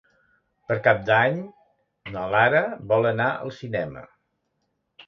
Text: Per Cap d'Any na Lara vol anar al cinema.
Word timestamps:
Per 0.71 0.77
Cap 0.87 1.03
d'Any 1.09 1.37
na 2.17 2.25
Lara 2.33 2.63
vol 2.95 3.13
anar 3.13 3.31
al 3.45 3.57
cinema. 3.61 4.07